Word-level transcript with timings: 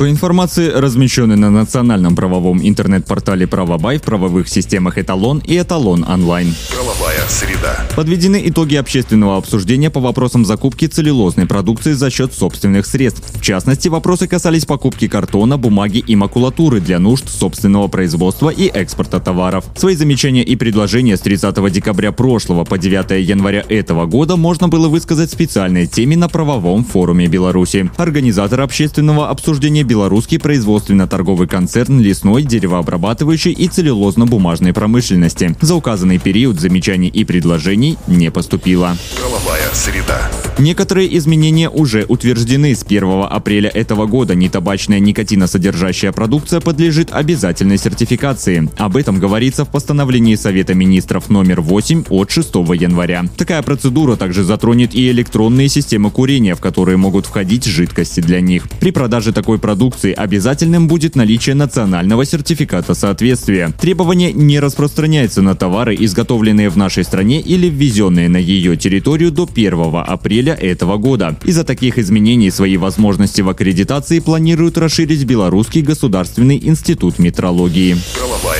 По 0.00 0.08
информации, 0.08 0.70
размещенной 0.70 1.36
на 1.36 1.50
национальном 1.50 2.16
правовом 2.16 2.66
интернет-портале 2.66 3.46
«Правобай» 3.46 3.98
в 3.98 4.02
правовых 4.02 4.48
системах 4.48 4.96
«Эталон» 4.96 5.42
и 5.44 5.58
«Эталон 5.58 6.06
онлайн». 6.08 6.54
Правовая 6.72 7.20
среда. 7.28 7.86
Подведены 7.94 8.40
итоги 8.46 8.76
общественного 8.76 9.36
обсуждения 9.36 9.90
по 9.90 10.00
вопросам 10.00 10.46
закупки 10.46 10.86
целлюлозной 10.86 11.44
продукции 11.44 11.92
за 11.92 12.08
счет 12.08 12.32
собственных 12.32 12.86
средств. 12.86 13.22
В 13.38 13.42
частности, 13.42 13.88
вопросы 13.88 14.26
касались 14.26 14.64
покупки 14.64 15.06
картона, 15.06 15.58
бумаги 15.58 15.98
и 15.98 16.16
макулатуры 16.16 16.80
для 16.80 16.98
нужд 16.98 17.28
собственного 17.28 17.88
производства 17.88 18.48
и 18.48 18.68
экспорта 18.68 19.20
товаров. 19.20 19.66
Свои 19.76 19.96
замечания 19.96 20.42
и 20.42 20.56
предложения 20.56 21.18
с 21.18 21.20
30 21.20 21.70
декабря 21.70 22.10
прошлого 22.12 22.64
по 22.64 22.78
9 22.78 23.22
января 23.28 23.66
этого 23.68 24.06
года 24.06 24.36
можно 24.36 24.66
было 24.68 24.88
высказать 24.88 25.28
в 25.28 25.34
специальной 25.34 25.86
теме 25.86 26.16
на 26.16 26.30
правовом 26.30 26.86
форуме 26.86 27.26
Беларуси. 27.26 27.90
Организатор 27.98 28.62
общественного 28.62 29.28
обсуждения 29.28 29.89
белорусский 29.90 30.38
производственно-торговый 30.38 31.48
концерн 31.48 32.00
лесной, 32.00 32.44
деревообрабатывающей 32.44 33.50
и 33.50 33.66
целлюлозно-бумажной 33.66 34.72
промышленности. 34.72 35.56
За 35.60 35.74
указанный 35.74 36.18
период 36.18 36.60
замечаний 36.60 37.08
и 37.08 37.24
предложений 37.24 37.98
не 38.06 38.30
поступило. 38.30 38.96
Правовая 39.18 39.69
среда. 39.72 40.30
Некоторые 40.58 41.16
изменения 41.16 41.70
уже 41.70 42.04
утверждены. 42.06 42.74
С 42.74 42.82
1 42.82 43.24
апреля 43.30 43.70
этого 43.70 44.06
года 44.06 44.34
нетабачная 44.34 44.98
никотиносодержащая 45.00 46.12
продукция 46.12 46.60
подлежит 46.60 47.12
обязательной 47.12 47.78
сертификации. 47.78 48.68
Об 48.76 48.96
этом 48.96 49.18
говорится 49.18 49.64
в 49.64 49.70
постановлении 49.70 50.34
Совета 50.34 50.74
министров 50.74 51.30
номер 51.30 51.62
8 51.62 52.04
от 52.10 52.30
6 52.30 52.54
января. 52.74 53.24
Такая 53.36 53.62
процедура 53.62 54.16
также 54.16 54.44
затронет 54.44 54.94
и 54.94 55.10
электронные 55.10 55.68
системы 55.68 56.10
курения, 56.10 56.54
в 56.54 56.60
которые 56.60 56.98
могут 56.98 57.24
входить 57.24 57.64
жидкости 57.64 58.20
для 58.20 58.40
них. 58.40 58.68
При 58.80 58.90
продаже 58.90 59.32
такой 59.32 59.58
продукции 59.58 60.12
обязательным 60.12 60.88
будет 60.88 61.16
наличие 61.16 61.54
национального 61.54 62.26
сертификата 62.26 62.94
соответствия. 62.94 63.72
Требование 63.80 64.32
не 64.32 64.60
распространяется 64.60 65.40
на 65.40 65.54
товары, 65.54 65.96
изготовленные 65.98 66.68
в 66.68 66.76
нашей 66.76 67.04
стране 67.04 67.40
или 67.40 67.68
ввезенные 67.68 68.28
на 68.28 68.36
ее 68.36 68.76
территорию 68.76 69.30
до 69.30 69.44
1 69.50 69.59
апреля 70.02 70.54
этого 70.54 70.96
года. 70.96 71.36
Из-за 71.44 71.64
таких 71.64 71.98
изменений 71.98 72.50
свои 72.50 72.76
возможности 72.76 73.40
в 73.40 73.48
аккредитации 73.48 74.18
планируют 74.20 74.78
расширить 74.78 75.24
Белорусский 75.24 75.82
государственный 75.82 76.58
институт 76.62 77.18
метрологии. 77.18 77.96
Правовая 78.14 78.59